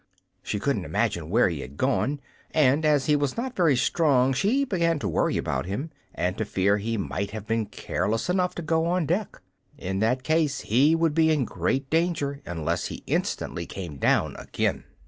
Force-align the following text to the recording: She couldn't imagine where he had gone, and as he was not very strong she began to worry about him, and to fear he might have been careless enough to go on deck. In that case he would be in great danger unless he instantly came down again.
She 0.41 0.57
couldn't 0.57 0.83
imagine 0.83 1.29
where 1.29 1.47
he 1.47 1.59
had 1.59 1.77
gone, 1.77 2.19
and 2.49 2.85
as 2.87 3.05
he 3.05 3.15
was 3.15 3.37
not 3.37 3.55
very 3.55 3.75
strong 3.75 4.33
she 4.33 4.65
began 4.65 4.97
to 4.97 5.07
worry 5.07 5.37
about 5.37 5.67
him, 5.67 5.91
and 6.15 6.35
to 6.39 6.43
fear 6.43 6.79
he 6.79 6.97
might 6.97 7.29
have 7.29 7.45
been 7.45 7.67
careless 7.67 8.27
enough 8.27 8.55
to 8.55 8.63
go 8.63 8.87
on 8.87 9.05
deck. 9.05 9.39
In 9.77 9.99
that 9.99 10.23
case 10.23 10.61
he 10.61 10.95
would 10.95 11.13
be 11.13 11.29
in 11.29 11.45
great 11.45 11.87
danger 11.91 12.41
unless 12.47 12.87
he 12.87 13.03
instantly 13.05 13.67
came 13.67 13.97
down 13.97 14.35
again. 14.37 14.85